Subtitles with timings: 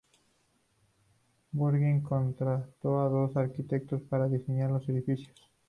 [1.53, 5.37] Bungie contrató a dos arquitectos para diseñar los edificios.